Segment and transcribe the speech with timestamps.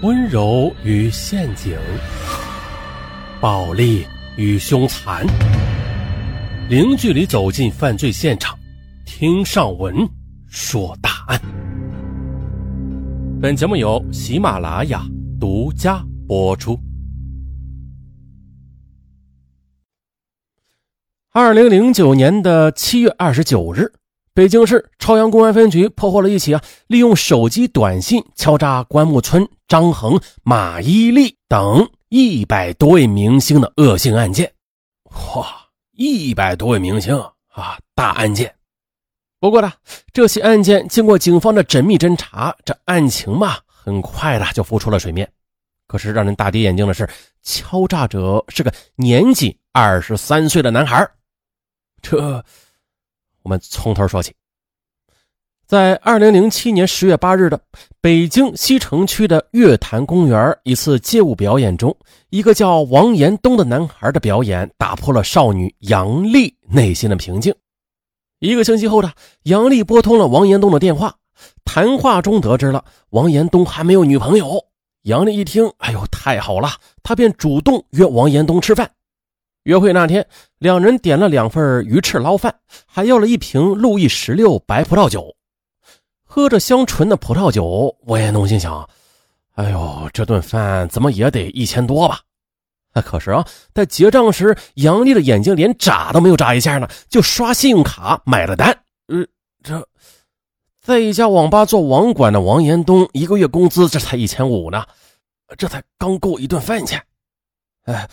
[0.00, 1.76] 温柔与陷阱，
[3.40, 5.26] 暴力与凶残，
[6.68, 8.56] 零距离走进犯罪现场，
[9.04, 10.08] 听上文
[10.46, 11.40] 说大案。
[13.42, 15.04] 本节目由喜马拉雅
[15.40, 16.78] 独家播出。
[21.32, 23.97] 二零零九年的七月二十九日。
[24.38, 34.52] 北京市朝阳公安分局破获了一起啊，利用手机短信敲诈关木村、张恒、马伊琍等一百多位明星的恶性案件。
[35.34, 35.44] 哇，
[35.90, 37.18] 一百多位明星
[37.48, 38.54] 啊，大案件。
[39.40, 39.72] 不过呢，
[40.12, 45.28] 这起案件经过警方的缜密侦查，这案情嘛，很快的就浮出了水面。
[45.88, 47.10] 可是让人大跌眼镜的是，
[47.42, 51.10] 敲诈者是个年仅二十三岁的男孩。
[52.00, 52.44] 这。
[53.48, 54.34] 我们从头说起，
[55.66, 57.58] 在二零零七年十月八日的
[57.98, 61.96] 北京西城区的月坛公园一次街舞表演中，
[62.28, 67.54] 一个叫王延东的男孩的表演打破了少女杨丽内心的平静。
[68.40, 69.10] 一个星期后的
[69.44, 71.16] 杨丽拨通了王延东的电话，
[71.64, 74.62] 谈话中得知了王延东还没有女朋友。
[75.04, 76.68] 杨丽一听，哎呦，太好了，
[77.02, 78.90] 她便主动约王延东吃饭。
[79.68, 85.36] 约会那天，两人点了两份鱼翅捞饭，还要了一瓶路易十六白葡萄酒。
[86.24, 88.88] 喝着香醇的葡萄酒，王延东心想
[89.56, 92.20] ：“哎呦，这顿饭怎么也得一千多吧？”
[93.04, 98.70] 可是啊，在结账时，杨丽的眼睛连眨都没有眨一下呢，就刷信用卡买了单。
[99.08, 99.26] 呃，
[99.62, 99.86] 这
[100.80, 104.82] 在一家网吧做网管的王延东，一个月工资这才一千五呢，
[105.58, 107.04] 这才刚够一顿饭钱。
[107.82, 108.08] 哎。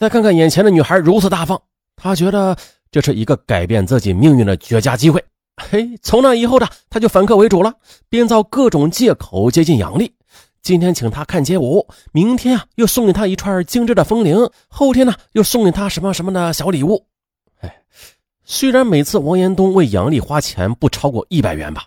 [0.00, 1.60] 再看看眼前的女孩如此大方，
[1.94, 2.56] 他觉得
[2.90, 5.22] 这是一个改变自己命运的绝佳机会。
[5.58, 7.74] 嘿，从那以后的他就反客为主了，
[8.08, 10.10] 编造各种借口接近杨丽。
[10.62, 17.04] 今天请她看街舞，明天啊又送给她一串精致的风铃，后天呢又送给她什么什么的小礼物。
[17.60, 17.82] 哎，
[18.42, 21.84] 虽然每次王延东为杨丽花钱不超过一百元吧，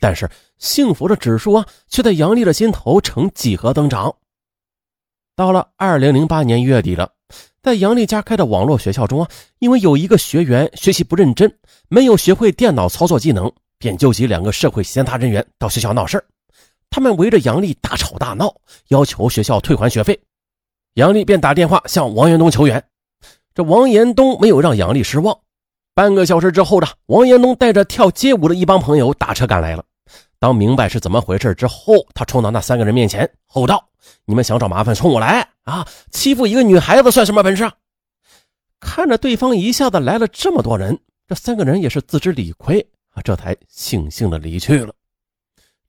[0.00, 0.26] 但是
[0.56, 4.16] 幸福的指数啊却在杨丽的心头呈几何增长。
[5.36, 7.12] 到了二零零八年月底了。
[7.62, 9.28] 在杨丽家开的网络学校中啊，
[9.58, 11.52] 因为有一个学员学习不认真，
[11.88, 16.24] 没有学会电脑操作技能，便纠集两个社会闲杂人员到学校闹事
[16.88, 18.54] 他们围着杨丽大吵大闹，
[18.88, 20.18] 要求学校退还学费。
[20.94, 22.82] 杨丽便打电话向王延东求援。
[23.54, 25.38] 这王延东没有让杨丽失望。
[25.94, 29.84] 半个小时之后呢王延东带着跳街舞的一帮朋友打车赶来了。
[30.40, 33.90] 当明白是怎么回事之后，他冲到那三个人面前，吼道
[34.24, 35.86] ：“你们想找麻烦，冲我来啊！
[36.10, 37.70] 欺负一个女孩子算什么本事？”
[38.80, 40.98] 看着对方一下子来了这么多人，
[41.28, 42.80] 这三个人也是自知理亏
[43.10, 44.94] 啊，这才悻悻的离去了。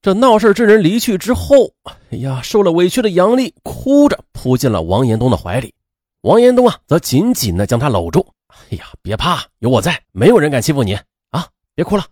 [0.02, 1.74] 这闹事之人离去之后，
[2.10, 5.74] 哎呀，受了委屈的杨丽哭着扑进了王延东的怀里，
[6.24, 8.28] 王延东啊，则紧紧的将她搂住。
[8.50, 10.94] 哎呀，别怕，有我在，没有人敢欺负你
[11.30, 11.48] 啊！
[11.74, 12.04] 别哭了。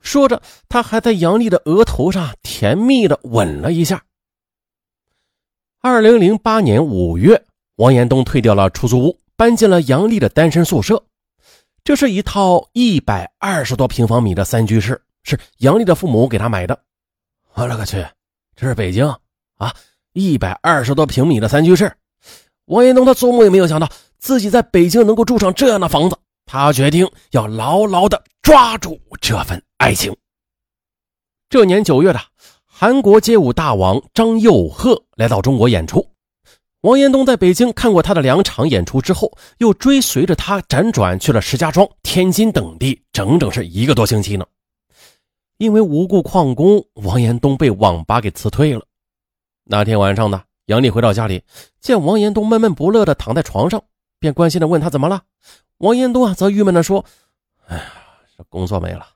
[0.00, 4.02] 说着，他还在杨丽的额头上甜蜜的吻了一下。
[5.80, 7.42] 二零零八年五月，
[7.76, 11.02] 王延东退掉了出租屋，搬进了杨丽的单身宿舍。
[11.82, 16.78] 这是一套一百二十多平方米的三居室，是杨丽的父母给他买的。
[17.54, 18.06] 我勒个去，
[18.54, 19.06] 这是北京
[19.56, 19.74] 啊！
[20.12, 21.90] 一百二十多平米的三居室，
[22.66, 23.88] 王延东他做梦也没有想到
[24.18, 26.16] 自己在北京能够住上这样的房子。
[26.44, 30.14] 他决定要牢牢的抓住这份爱情。
[31.48, 32.20] 这年九月的，
[32.66, 36.06] 韩国街舞大王张佑赫来到中国演出。
[36.82, 44.44] 王延东在北京看过他的两场演出之后，又追随着他辗转去了石家庄、天津等地，整整是一个多星期呢。
[45.56, 48.84] 因为无故旷工，王延东被网吧给辞退了。
[49.64, 51.42] 那天晚上呢，杨丽回到家里，
[51.80, 53.82] 见王延东闷闷不乐的躺在床上，
[54.18, 55.22] 便关心的问他怎么了。
[55.78, 57.02] 王延东啊，则郁闷地说
[57.66, 57.84] ：“哎呀，
[58.36, 59.06] 这工作没了，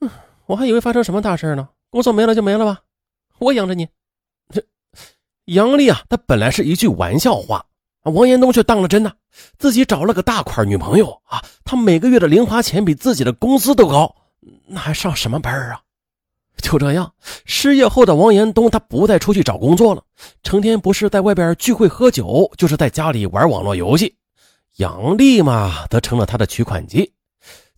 [0.00, 0.10] 嗯，
[0.46, 1.68] 我还以为发生什么大事呢。
[1.90, 2.80] 工作没了就没了吧，
[3.38, 3.88] 我养着你。”
[4.50, 4.64] 这
[5.46, 7.64] 杨丽啊，他本来是一句玩笑话，
[8.02, 9.12] 王延东却当了真呐。
[9.58, 14.14] 自己找了个大款女朋友啊，他每个月的零花钱比自己的工资都高，
[14.66, 15.80] 那还上什么班啊？
[16.58, 17.12] 就这样，
[17.44, 20.02] 失业后的王延东，他不再出去找工作了，
[20.42, 24.16] 成天不是在外边聚会喝酒，就是在家里玩网络游戏。
[24.76, 27.12] 杨丽嘛，则成了他的取款机，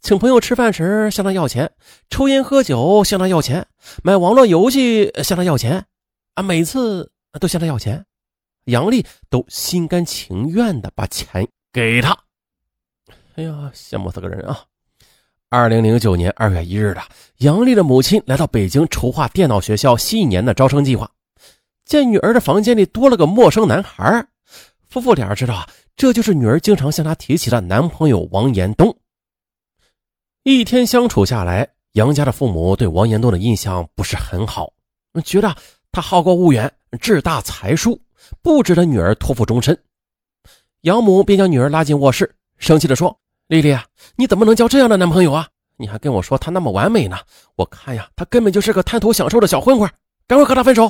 [0.07, 1.69] 请朋友吃饭时向他要钱，
[2.11, 3.67] 抽烟喝酒向他要钱，
[4.05, 5.85] 买网络游戏向他要钱，
[6.35, 7.11] 啊，每次
[7.41, 8.07] 都向他要钱，
[8.67, 12.17] 杨丽都心甘情愿的把钱给他。
[13.35, 14.61] 哎呀，羡慕死个人啊！
[15.49, 17.03] 二零零九年二月一日的，
[17.39, 21.11] 杨丽的母亲来到北京筹划电脑学校新一年的招生计划。
[21.85, 24.25] 见女儿的房间里多了个陌生男孩，
[24.89, 28.97] 夫妇俩知道这就是女儿经常向他提起的男朋友王延东。
[30.49, 34.73] 一天相处下来，杨家的父母对王延东的印象不是很好，
[35.25, 35.53] 觉得
[35.91, 38.01] 他好高骛远、志大才疏，
[38.43, 39.77] 不值得女儿托付终身。
[40.83, 43.85] 养母便将女儿拉进卧室，生气地说：“丽丽啊，
[44.15, 45.49] 你怎么能交这样的男朋友啊？
[45.79, 47.19] 你还跟我说他那么完美呢？
[47.57, 49.91] 我看呀，他根本就是个贪图享受的小混混，
[50.29, 50.89] 赶快和他分手。”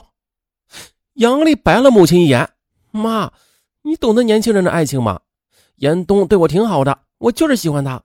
[1.17, 2.47] 杨丽白了母亲一眼
[2.93, 3.32] ：“妈，
[3.81, 5.19] 你懂得年轻人的爱情吗？
[5.76, 7.99] 严冬对我挺好的，我就是喜欢他。”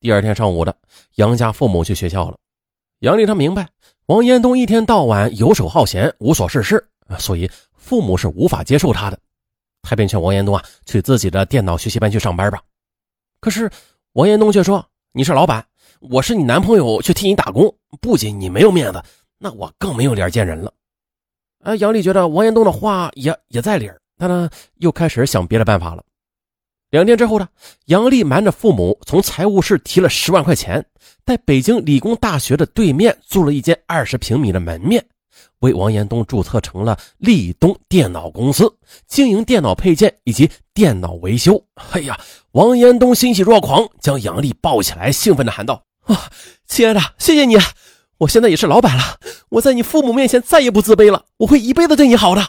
[0.00, 0.74] 第二天上午的，
[1.16, 2.38] 杨家父母去学校了。
[3.00, 3.68] 杨丽她明白，
[4.06, 6.82] 王延东一天到晚游手好闲，无所事事，
[7.18, 9.18] 所以父母是无法接受他的。
[9.82, 12.62] 他便劝王延东啊，去自己的电脑学习班去上班吧。
[13.42, 13.70] 可是
[14.14, 14.82] 王延东却说
[15.12, 15.62] ：“你是老板，
[16.00, 19.02] 我是你男朋友，去替你打工，不仅你没有面子，
[19.38, 20.72] 那我更没有脸见人了。”
[21.62, 26.02] 啊，杨丽觉得王延东的话也也在理儿，他呢又开始想别的办法了。
[26.90, 27.48] 两天之后呢，
[27.86, 30.84] 杨丽瞒着父母从财务室提了十万块钱，
[31.24, 35.04] 在北京理工大学的对面租了一间二十平米的门面，
[35.60, 38.76] 为王延东注册成了立东电脑公司，
[39.06, 41.64] 经营电脑配件以及电脑维修。
[41.92, 42.18] 哎呀，
[42.52, 46.28] 王延东欣喜若狂，将杨丽抱起来，兴奋地喊道：“啊，
[46.66, 47.56] 亲爱的，谢谢你！
[48.18, 49.20] 我现在也是老板了，
[49.50, 52.44] 我在你父母面前再也不自卑了，我会一辈子对你好的。”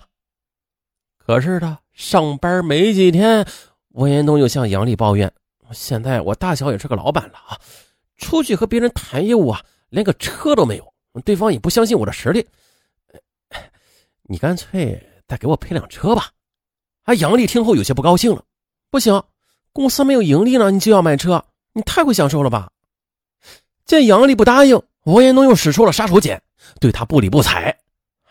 [1.23, 3.45] 可是他上班没几天。
[3.93, 5.31] 王延东又向杨丽抱怨
[5.73, 7.59] ：“现在我大小也是个老板了啊，
[8.17, 10.93] 出去和别人谈业务啊，连个车都没有，
[11.25, 12.47] 对方也不相信我的实力。
[14.23, 16.31] 你干脆再给我配辆车吧。”
[17.03, 18.41] 啊，杨丽听后有些不高兴了
[18.89, 19.21] ：“不行，
[19.73, 21.43] 公司没有盈利呢，你就要买车，
[21.73, 22.71] 你太会享受了吧？”
[23.85, 26.39] 见杨丽不答应，王延东又使出了杀手锏，
[26.79, 27.77] 对她不理不睬。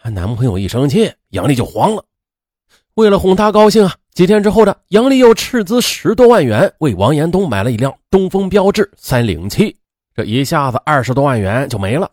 [0.05, 2.03] 男朋友一生气，杨丽就慌了。
[2.95, 3.95] 为了哄她高兴啊。
[4.13, 9.75] 几天之后的杨丽又斥资十多万元为王延东买了一辆东风标致三零七，
[10.15, 12.11] 这一下子二十多万元就没了。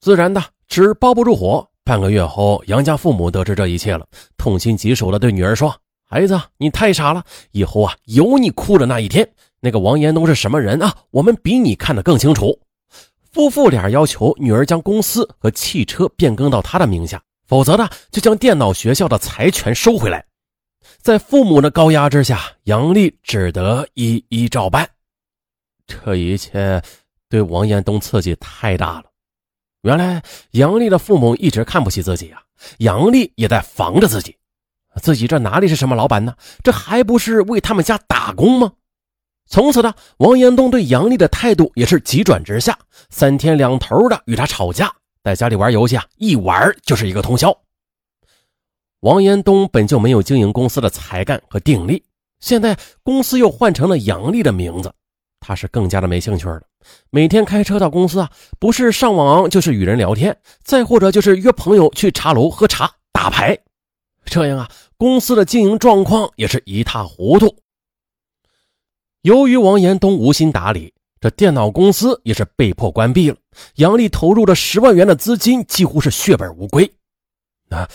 [0.00, 1.66] 自然的纸包不住火。
[1.82, 4.06] 半个月后，杨家父母得知这一切了，
[4.38, 5.74] 痛心疾首的对女儿说
[6.08, 7.22] ：“孩子，你太傻了，
[7.52, 9.28] 以后啊有你哭的那一天。
[9.60, 10.94] 那个王延东是什么人啊？
[11.10, 12.58] 我们比你看得更清楚。”
[13.32, 20.24] 夫妇俩要求女儿将公司和汽车变更到他的名下，否则呢就将电脑学校的财权收回来。
[21.04, 24.88] 在父母的高压之下，杨丽只得一一照办。
[25.86, 26.80] 这一切
[27.28, 29.04] 对王延东刺激太大了。
[29.82, 30.22] 原来
[30.52, 32.40] 杨丽的父母一直看不起自己啊，
[32.78, 34.34] 杨丽也在防着自己。
[35.02, 36.34] 自己这哪里是什么老板呢？
[36.62, 38.72] 这还不是为他们家打工吗？
[39.46, 42.78] 从此呢，王延东对杨丽的态度也是急转直下，
[43.10, 44.90] 三天两头的与他吵架，
[45.22, 47.54] 在家里玩游戏啊，一玩就是一个通宵。
[49.04, 52.02] 王延东本就没有经营公司的才干和定力，
[52.40, 54.90] 现在公司又换成了杨丽的名字，
[55.40, 56.62] 他是更加的没兴趣了。
[57.10, 63.58] 每天开车到公司啊，不是上网就是与人聊天，再或者就是约朋友去茶楼喝茶打牌，
[64.24, 67.54] 这样啊，公司的经营状况也是一塌糊涂。
[69.20, 73.36] 由于王延东无心打理，这电脑公司也是被迫关闭了。
[73.74, 76.90] 杨丽投入的十万元的资金几乎是血本无归，
[77.68, 77.86] 啊。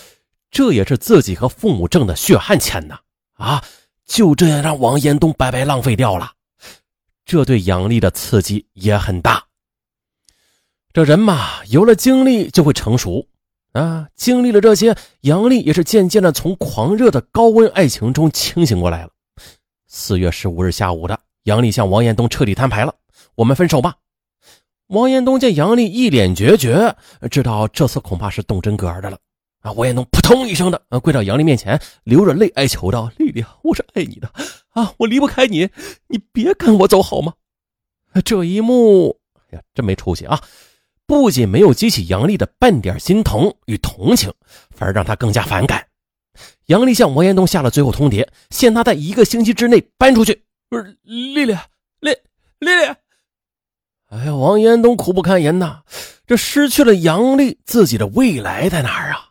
[0.52, 3.00] 这也是自己和父母挣的血汗钱呐！
[3.34, 3.64] 啊，
[4.06, 6.32] 就这样让王延东白白浪费掉了，
[7.26, 9.44] 这对杨丽的刺激也很大。
[10.92, 13.28] 这人嘛，有了经历就会成熟
[13.74, 14.08] 啊！
[14.16, 19.12] 经历了这些，杨丽也是渐渐的从狂热的高温爱情中清醒过来了。
[19.88, 22.96] 四月十五日下午的，杨丽向王延东彻底摊牌了
[23.36, 23.96] ：“我们分手吧。”
[24.88, 26.96] 王延东见杨丽一脸决绝，
[27.30, 29.18] 知道这次恐怕是动真格的了。
[29.62, 29.72] 啊！
[29.74, 34.32] 王延东扑通一声的啊跪到杨丽面前，流着泪哀求道：“丽丽，我是爱你的
[34.70, 35.70] 啊，我离不开你，
[36.08, 37.34] 你别跟我走好吗？”
[38.24, 40.42] 这一幕，哎呀，真没出息啊！
[41.06, 44.34] 不仅没有激起杨丽的半点心疼与同情，
[44.70, 45.86] 反而让她更加反感。
[46.68, 50.44] 杨丽向王延东下了最后通牒，限他在一个星期之内搬出去。
[50.70, 51.54] 不是丽丽，
[52.00, 52.12] 丽
[52.60, 52.94] 丽丽！
[54.10, 55.82] 哎呀，王延东苦不堪言呐！
[56.26, 59.29] 这失去了杨丽，自己的未来在哪儿啊？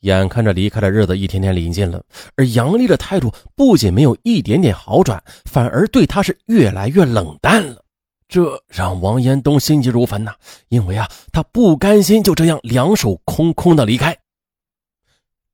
[0.00, 2.02] 眼看着离开的日子一天天临近了，
[2.36, 7.84] 而杨丽的态度不仅没有一点点好转，反而对他是越来越冷淡了。
[8.26, 10.32] 这让王延东心急如焚呐，
[10.68, 14.16] 因为啊，他不甘心就这样两手空空的离开。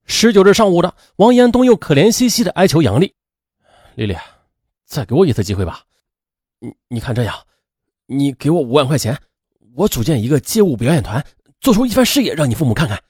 [0.05, 3.13] 十九日上午的，王延东又可怜兮兮的哀求杨丽
[3.97, 4.15] ：“丽丽，
[4.85, 5.83] 再给我一次机会吧。
[6.61, 7.35] 你你看这样，
[8.07, 9.19] 你给我五万块钱，
[9.75, 11.25] 我组建一个街舞表演团，
[11.61, 13.03] 做出一番事业，让你父母看看，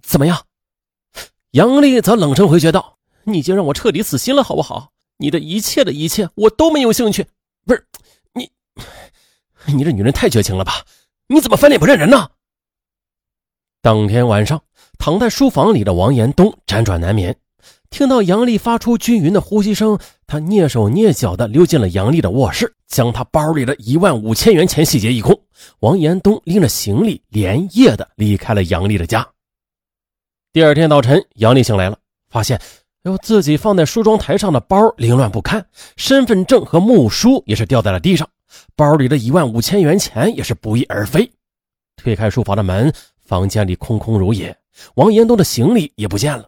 [0.00, 0.40] 怎么样？”
[1.54, 4.90] 杨丽则冷声回绝道：“你就让我彻底死心了，好不好？
[5.18, 7.24] 你的一切的一切，我都没有兴趣。
[7.64, 7.86] 不是
[8.32, 8.50] 你，
[9.72, 10.84] 你这女人太绝情了吧？
[11.28, 12.28] 你怎么翻脸不认人呢？”
[13.80, 14.60] 当天晚上，
[14.98, 17.36] 躺在书房里的王延东辗转难眠，
[17.88, 19.96] 听到杨丽发出均匀的呼吸声，
[20.26, 25.40] 他蹑手蹑脚地溜进了杨丽的卧室，将她包里的一万五千元钱洗劫一空。
[25.78, 29.24] 王延东拎着行李，连夜的离开了杨丽的家。
[30.54, 31.98] 第二天早晨，杨丽醒来了，
[32.30, 32.60] 发现
[33.02, 38.30] 哟，自己放在梳妆台上的包凌乱不堪，身份证和木梳也是掉在了地上，
[38.76, 41.28] 包里的一万五千元钱也是不翼而飞。
[41.96, 42.94] 推开书房的门。
[43.24, 44.56] 房间里空空如也，
[44.94, 46.46] 王延东的行李也不见了。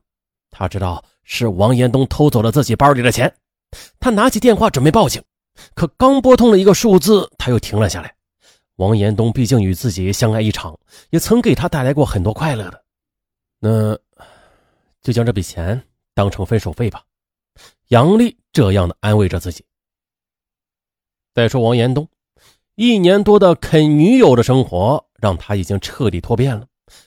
[0.51, 3.35] 他知道是王延东偷走了自己包里的钱。
[3.99, 5.21] 他拿起电话准备报警，
[5.75, 8.15] 可刚拨通了一个数字，他又停了下来。
[8.77, 10.79] 王延东毕竟与自己相爱一场，
[11.11, 12.83] 也曾给他带来过很多快乐的，
[13.59, 13.99] 那
[15.03, 15.83] 就将这笔钱
[16.15, 17.03] 当成分手费吧。
[17.89, 19.65] 杨丽这样的安慰着自己。
[21.35, 22.09] 再说王延东，
[22.75, 25.05] 一年多的啃女友的生活。
[25.19, 26.67] 让他已经彻底脱变了。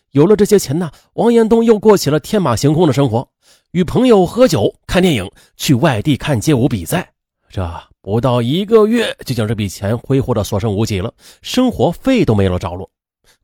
[0.10, 3.30] 有了这些钱呢，王延东又过起了天马行空的生活，
[3.70, 7.14] 与朋友喝酒、看电影，去外地看街舞比赛。
[7.50, 7.64] 这
[8.02, 11.14] 不到一个月，就将这笔钱挥霍的所剩无几了，
[11.44, 12.90] 生活费都没了着落。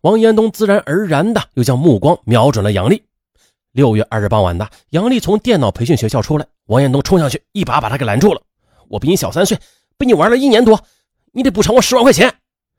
[0.05, 3.01] 王延东自然而然的又将目光瞄准了杨丽。
[3.71, 8.39] 六月二日傍晚的，杨丽从电脑培训学校出来，王延东冲上去，一把把她给拦住了。
[8.87, 9.57] 我比你小三岁，
[9.97, 10.79] 被你玩了一年多，
[11.31, 12.35] 你得补偿我十万块钱，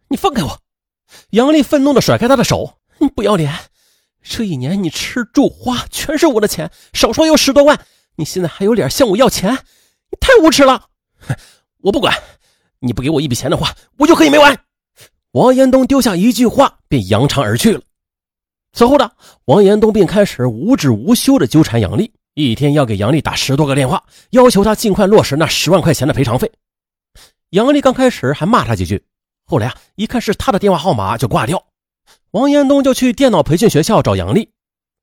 [0.08, 0.60] 你放开我！
[1.30, 3.52] 杨丽愤怒地甩开他的手：“你不要脸！
[4.22, 7.76] 这一年你吃住花全是我的钱，少说有十多万。
[8.14, 9.50] 你现在还有脸向我要钱？
[9.50, 10.90] 你太无耻了！
[11.78, 12.14] 我不管，
[12.78, 14.56] 你不给我一笔钱的话，我就和你没完！”
[15.36, 17.82] 王延东丢下一句话，便扬长而去了。
[18.72, 19.10] 此后呢
[19.44, 26.50] 王延东便开始无止无休地纠缠杨丽，一天要给杨丽打十多个电话，要求她尽快落实那十万块钱的赔偿费。
[27.50, 29.04] 杨丽刚开始还骂他几句。
[29.44, 31.62] 后来啊，一看是他的电话号码，就挂掉。
[32.30, 34.48] 王延东就去电脑培训学校找杨丽，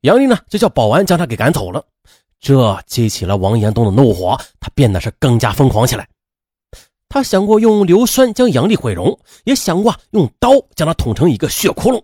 [0.02, 1.86] 杨丽呢就叫保安将他给赶走了。
[2.40, 6.08] 这激起了王延东的怒火，他变得是更加疯狂起来。
[7.14, 12.04] 他想过用硫酸将杨丽毁容，也想过用刀将她捅成一个血窟窿。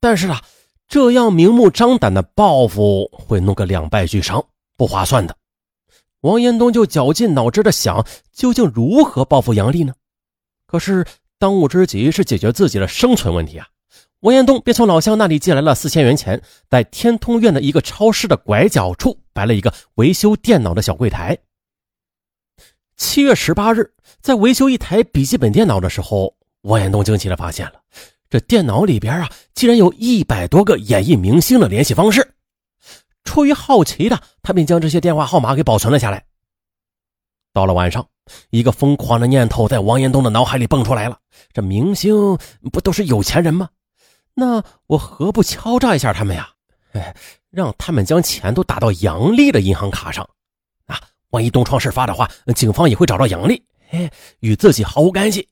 [0.00, 0.42] 但是啊，
[0.88, 4.42] 这样明目张胆的报复会弄个两败俱伤，
[4.74, 5.36] 不划算的。
[6.22, 9.92] 王延东就绞尽脑汁的想，究竟如何报复杨丽呢？
[10.66, 11.04] 可是。
[11.38, 13.68] 当务之急是解决自己的生存问题啊！
[14.20, 21.36] 王延东便从老乡那里借来了四千元钱，在天通苑的一个超市的拐角处摆了一个维修电脑的小柜台。
[22.96, 23.92] 七月十八日，
[24.26, 27.74] 在维修一台笔记本电脑的时候，王延东惊奇的发现了，
[28.28, 32.34] 这电脑里边啊，竟然有一百多个演艺明星的联系方式。
[33.22, 36.24] 出于好奇的他，便将这些电话号码给保存了下来。
[37.52, 38.04] 到了晚上。
[38.50, 41.16] 一个疯狂的念头在王延东的脑海里蹦出来了：
[41.52, 42.36] 这明星
[42.72, 43.68] 不都是有钱人吗？
[44.34, 46.50] 那我何不敲诈一下他们呀？
[46.94, 47.14] 哎，
[47.48, 50.28] 让他们将钱都打到杨丽的银行卡上
[50.86, 51.00] 啊！
[51.30, 55.48] 万一东窗事发的话，警方也会找到杨丽，哎，与自己毫无干系。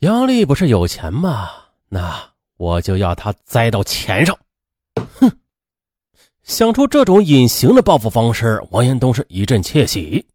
[0.00, 1.50] 杨丽不是有钱吗？
[1.88, 4.38] 那我就要他栽到钱上！
[5.18, 5.30] 哼！
[6.42, 10.26] 想出这种隐形的报复方式，王延东是一阵窃喜。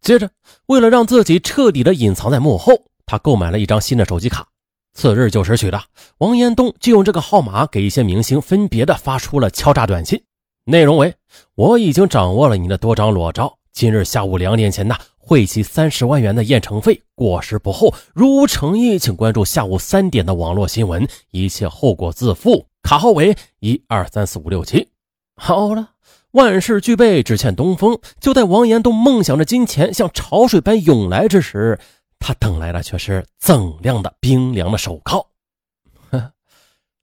[0.00, 0.30] 接着，
[0.66, 2.74] 为了让自己彻底的隐藏在幕后，
[3.06, 4.46] 他购买了一张新的手机卡。
[4.92, 5.82] 次日九时许的，
[6.18, 10.22] 王延东就用这个号码给一些明星分别的发出了敲诈短信，
[10.64, 11.12] 内容为
[11.56, 17.92] ：“我已经掌握了你的多张裸照，今日下午两点前呢，汇齐三十万元的验证费，过时不候。
[18.14, 22.68] 如无诚意，请关注下午三点的网络新闻，一切后果自负。
[22.82, 24.88] 卡号为一二三四五六七。”
[25.34, 25.90] 好了。
[26.30, 27.98] 万事俱备，只欠东风。
[28.20, 31.78] 就在王延东梦想着金钱像潮水般涌来之时，
[32.20, 35.26] 他等来的却是锃亮的冰凉的手铐。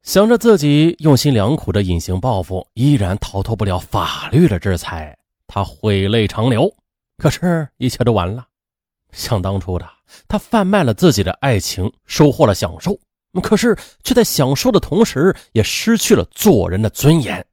[0.03, 5.17] 想着自己用心良苦的隐形报复，依然逃脱不了法律的制裁，
[5.53, 6.73] 他悔泪长流。
[7.17, 8.47] 可是，一切都完了。
[9.11, 9.85] 想当初的
[10.29, 12.97] 他，贩卖了自己的爱情，收获了享受，
[13.43, 17.45] 可是却在享受的同时，也失去了做人的尊严。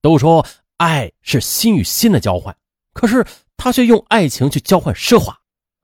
[0.00, 0.46] 都说。
[0.78, 2.56] 爱是心与心的交换，
[2.92, 5.36] 可是他却用爱情去交换奢华，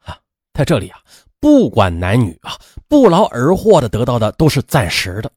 [0.04, 0.16] 啊，
[0.52, 1.00] 在这里啊，
[1.40, 5.28] 不管男女啊，不劳而获的得到的都是暂时的，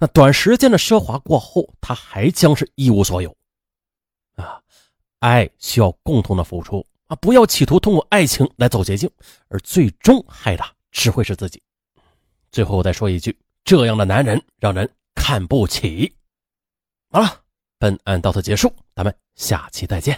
[0.00, 3.36] 那短时间的奢华过后，他还将是一无所有，
[5.22, 9.08] 爱需要共同的付出啊，不要企图通过爱情来走捷径，
[9.48, 11.62] 而最终害的只会是自己。
[12.50, 16.12] 最后我再说一句，这样的男人让人看不起。
[17.10, 17.38] 好了。
[17.78, 20.16] 本案到此结束，咱们下期再见。